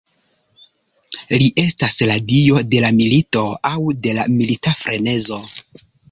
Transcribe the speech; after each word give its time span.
Li 1.41 1.49
estas 1.63 1.97
la 2.11 2.15
dio 2.31 2.61
de 2.71 2.81
la 2.85 2.89
milito 3.01 3.43
aŭ 3.71 3.75
de 4.07 4.15
la 4.21 4.25
milita 4.39 4.73
frenezo. 4.81 5.39